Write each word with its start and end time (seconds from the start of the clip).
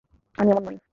আমি 0.37 0.49
এমন 0.51 0.63
নই। 0.67 0.77